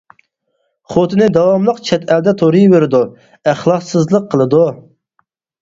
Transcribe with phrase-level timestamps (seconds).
[0.93, 3.03] خوتۇنى داۋاملىق چەت ئەلدە تۇرۇۋېرىدۇ،
[3.53, 4.67] ئەخلاقسىزلىق قىلىدۇ.